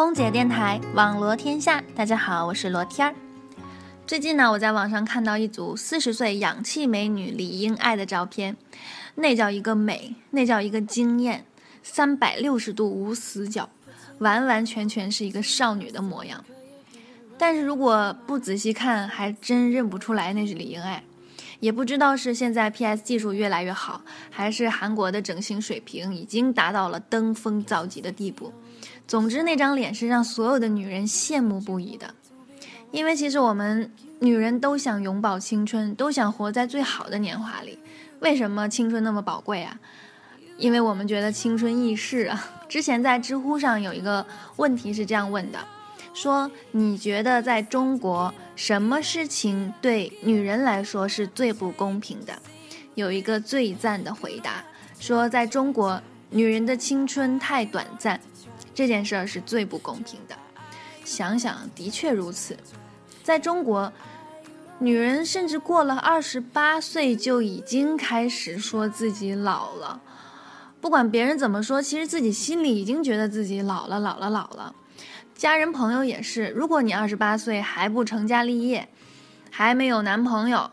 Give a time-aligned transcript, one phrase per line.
[0.00, 3.14] 空姐电台网罗天下，大家好，我是罗天儿。
[4.06, 8.56] 最近呢，我在网上看到一组四十岁氧气美女李英爱的照片，
[9.16, 11.44] 那叫一个美，那叫一个惊艳，
[11.82, 13.68] 三百六十度无死角，
[14.20, 16.42] 完完全全是一个少女的模样。
[17.36, 21.04] 但是如果不仔细看，还真认不出来那是李英爱。
[21.60, 28.52] 也不知道是现在 PS 技术越来越好，还是韩国的整形水平已经达到了登峰造极的地步。
[29.06, 32.14] 总之，那张脸是让所有的女人羡慕不已的。
[32.90, 37.78] 因为其实我们女人都想永葆青春，都想活在最好的年华里。
[38.20, 39.78] 为什么青春那么宝贵啊？
[40.56, 42.62] 因为我们觉得青春易逝啊。
[42.68, 45.58] 之前在知乎上有一个问题是这样问的。
[46.12, 52.34] 说你觉得在中国什么事情对女人来说是最不公平的？
[52.94, 54.64] 有一个最赞的回答，
[54.98, 58.20] 说在中国女人的青春太短暂，
[58.74, 60.36] 这件事儿是最不公平的。
[61.04, 62.56] 想想的确如此，
[63.22, 63.90] 在中国，
[64.78, 70.00] 女人甚至过了二十八岁就已经开始说自己老了，
[70.80, 74.74] 不管别人怎么说，其实自己心里已经觉得自己老了，老了，老了。
[75.34, 78.88] 家人朋友也是，如果你二十八岁还不成家立业，
[79.50, 80.70] 还没有男朋友，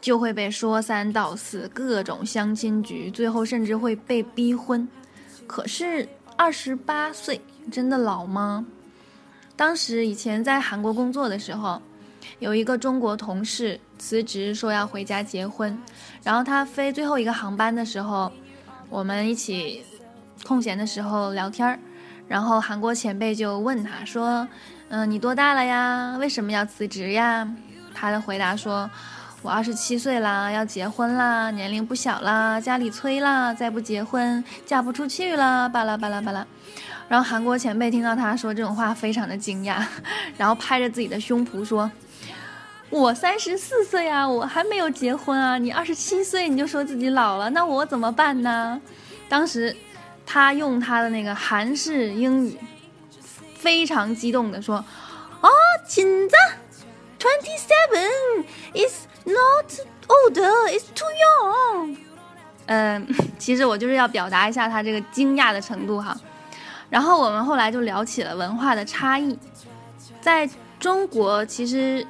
[0.00, 4.86] 就会被说三道四，各种相亲局，最后甚至会被逼婚。
[5.46, 7.40] 可是二十八岁
[7.72, 8.66] 真的老吗？
[9.56, 11.80] 当时以前在韩国工作的时候，
[12.40, 15.78] 有一个中国同事辞职说要回家结婚，
[16.22, 18.30] 然后他飞最后一个航班的时候，
[18.90, 19.82] 我们一起
[20.44, 21.78] 空闲的时候聊天儿。
[22.26, 24.48] 然后韩国前辈就问他说
[24.88, 26.16] ：“嗯，你多大了呀？
[26.18, 27.46] 为什么要辞职呀？”
[27.94, 28.90] 他的回答说
[29.42, 36.44] ：“我二十七岁啦，要结婚啦，年龄不小啦，家里催啦，再不结婚嫁不出去了，巴拉巴拉巴拉。”
[37.08, 39.84] 然后韩国前辈听到他说这种话，非常的惊讶，
[40.38, 41.90] 然后拍着自己的胸脯说
[42.88, 48.80] ：“我三十四岁啊，我还没有结婚啊，你二十七岁你就说自己老了，那我怎么办呢？”
[49.28, 49.76] 当时。
[50.26, 52.58] 他用他的那个韩式英语，
[53.54, 54.76] 非常激动的说
[55.40, 55.48] ：“啊，
[55.86, 56.40] 紧张
[57.18, 59.72] ，twenty seven is not
[60.08, 61.08] old, it's too
[61.42, 61.96] young。”
[62.66, 63.06] 嗯，
[63.38, 66.16] 其实我就是要表达一下他这个惊讶的程度哈。
[66.90, 69.38] 然后我们后来就聊起了文化的差异，
[70.20, 70.48] 在
[70.78, 72.06] 中国其实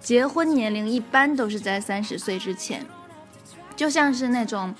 [0.00, 2.84] 结婚年龄一般都是在三十岁之前，
[3.76, 4.74] 就像是那种。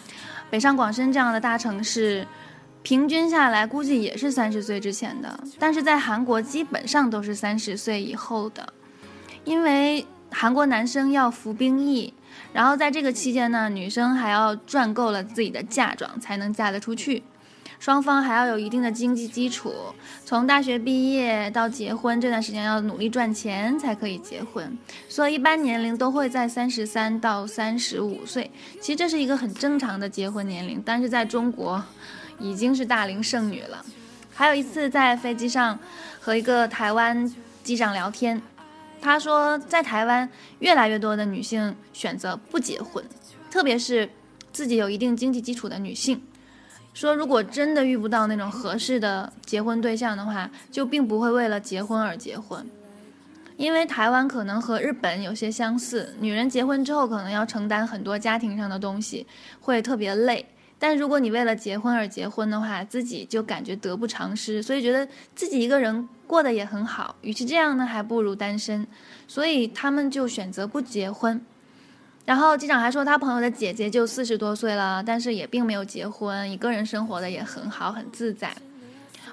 [0.48, 2.24] 北上广深这样的大城市，
[2.84, 8.72] 平均下来估计也是三十岁之前的，但是在韩国基本上都是三十岁以后的，
[9.42, 12.14] 因为韩国男生要服兵役，
[12.52, 17.24] 然后在这个期间呢，女生还要赚够了自己的嫁妆才能嫁得出去。
[17.86, 19.72] 双方还要有一定的经济基础，
[20.24, 24.76] 从大学毕业到结婚这段时间要努力赚钱才可以结婚，
[25.08, 28.50] 所以一般年龄都会在三十三到三十五岁。
[28.80, 31.80] 其实这是一个很正常的结婚年龄，但是在中国
[32.40, 33.86] 已经是大龄剩女了。
[34.34, 35.78] 还有一次在飞机上
[36.18, 37.32] 和一个台湾
[37.62, 38.42] 机长聊天，
[39.00, 43.04] 他说在台湾越来越多的女性选择不结婚，
[43.48, 44.10] 特别是
[44.52, 46.20] 自己有一定经济基础的女性。
[46.96, 52.66] 说，如果真的遇不到那种合适的结婚对象的话，就并不会为了结婚而结婚，
[53.58, 59.26] 因为台湾可能和日本有些相似，女人结婚之后可能要承担很多家庭上的东西，
[59.60, 60.46] 会特别累。
[60.78, 67.14] 但如果你为了结婚而结婚的话，自己就感觉得不偿失，所以觉得自己一个人过得也很好。
[67.20, 68.86] 与其这样呢，还不如单身，
[69.28, 71.44] 所以他们就选择不结婚。
[72.26, 78.52] 然后机长还说，他朋友的姐姐就四十多岁了，但是也并没有结婚，一个人生活的也很好，很自在。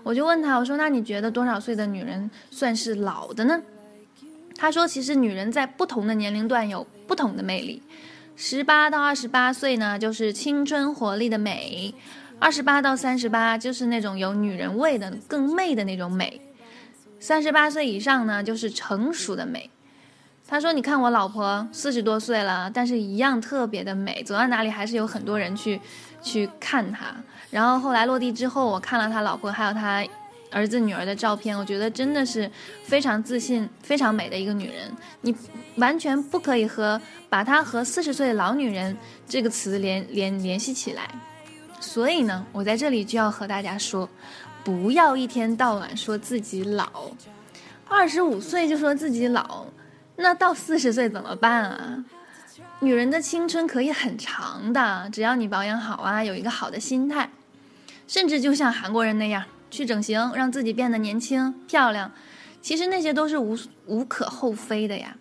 [0.03, 3.59] 我就问他，我说那你觉得多少岁的女人算是老的呢？
[4.55, 7.81] 他说，其实女人在不同的年龄段有不同的魅力。
[8.35, 11.93] 十八到二十八岁呢，就是青春活力的美；
[12.37, 16.39] 二十八到三十八，就是那种有女人味的、更媚的那种美；
[17.19, 19.69] 三十八岁以上呢，就是成熟的美。
[20.45, 25.79] 他说：“你看我老婆四十多岁了，但是一样特别的美，走到哪里还是有很多人去
[26.21, 27.15] 去看她。
[27.49, 30.05] 然后后来落地之后，我看了他老婆还有他
[30.51, 32.49] 儿子女儿的照片，我觉得真的是
[32.83, 34.91] 非常自信、非常美的一个女人。
[35.21, 35.35] 你
[35.77, 38.95] 完全不可以和把她和四十岁的老女人
[39.27, 41.09] 这个词联联联系起来。
[41.79, 44.07] 所以呢，我在这里就要和大家说，
[44.63, 47.11] 不要一天到晚说自己老，
[47.87, 49.65] 二十五岁就说自己老。”
[50.15, 52.05] 那到四十岁怎么办啊？
[52.81, 57.29] 女人的青春可以很长的，只要你保养好啊，有一个好的心态，
[58.07, 62.11] 甚至就像韩国人那样，去整形，让自己变得年轻漂亮，
[62.61, 63.57] 其实那些都是无
[63.87, 65.15] 无可厚非的呀。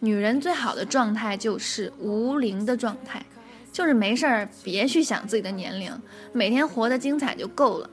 [0.00, 3.24] 女人最好的状态就是无龄的状态，
[3.72, 5.90] 就是没事儿别去想自己的年龄，
[6.32, 7.90] 每天活得精彩就够了。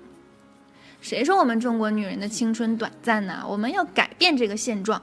[1.00, 3.44] 谁说我们中国女人的青春短暂呢？
[3.48, 5.02] 我们要改变这个现状，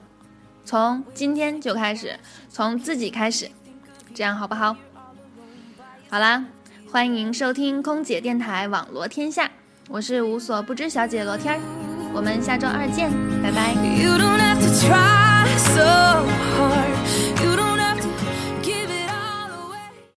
[0.68, 2.20] 从今天就开始，
[2.50, 3.50] 从自己开始，
[4.14, 4.76] 这样好不好？
[6.10, 6.44] 好啦，
[6.92, 9.50] 欢迎收听空姐电台网罗天下，
[9.88, 11.60] 我是无所不知小姐罗天儿，
[12.12, 13.10] 我们下周二见，
[13.42, 13.74] 拜拜。